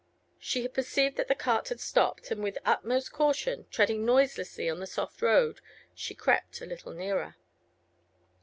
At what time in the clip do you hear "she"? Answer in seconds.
0.39-0.63, 5.93-6.15